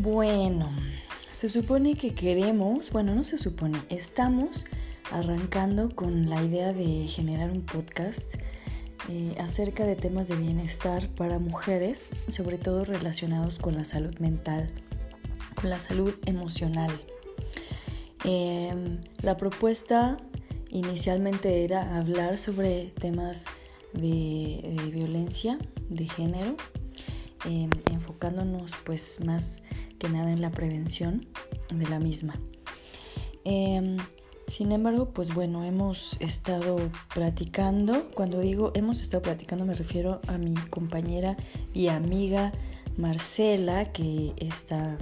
Bueno, 0.00 0.70
se 1.32 1.48
supone 1.48 1.96
que 1.96 2.14
queremos, 2.14 2.92
bueno, 2.92 3.16
no 3.16 3.24
se 3.24 3.36
supone, 3.36 3.80
estamos 3.88 4.64
arrancando 5.10 5.88
con 5.92 6.30
la 6.30 6.40
idea 6.40 6.72
de 6.72 7.08
generar 7.08 7.50
un 7.50 7.62
podcast 7.62 8.36
eh, 9.08 9.34
acerca 9.40 9.84
de 9.86 9.96
temas 9.96 10.28
de 10.28 10.36
bienestar 10.36 11.08
para 11.16 11.40
mujeres, 11.40 12.10
sobre 12.28 12.58
todo 12.58 12.84
relacionados 12.84 13.58
con 13.58 13.74
la 13.74 13.84
salud 13.84 14.16
mental, 14.20 14.70
con 15.60 15.68
la 15.68 15.80
salud 15.80 16.14
emocional. 16.26 16.92
Em, 18.22 19.00
la 19.22 19.36
propuesta 19.36 20.16
inicialmente 20.70 21.64
era 21.64 21.98
hablar 21.98 22.38
sobre 22.38 22.92
temas 23.00 23.46
de, 23.94 24.76
violencia 24.92 25.58
de 25.88 26.08
género, 26.08 26.56
em, 27.46 27.70
pues 28.84 29.20
más 29.24 29.64
que 29.98 30.08
nada 30.08 30.32
en 30.32 30.40
la 30.40 30.50
prevención 30.50 31.26
de 31.70 31.86
la 31.88 31.98
misma. 31.98 32.40
Em, 33.44 33.96
sin 34.46 34.72
embargo, 34.72 35.12
pues 35.12 35.34
bueno, 35.34 35.64
hemos 35.64 36.16
estado 36.20 36.76
platicando, 37.14 38.10
cuando 38.14 38.40
digo 38.40 38.72
hemos 38.74 39.00
estado 39.00 39.22
platicando 39.22 39.66
me 39.66 39.74
refiero 39.74 40.20
a 40.26 40.38
mi 40.38 40.54
compañera 40.54 41.36
y 41.74 41.88
amiga 41.88 42.52
Marcela, 42.96 43.84
que 43.92 44.32
está 44.38 44.98